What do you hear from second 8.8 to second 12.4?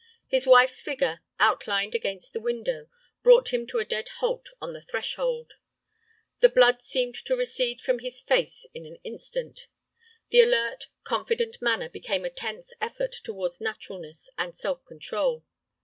an instant. The alert, confident manner became a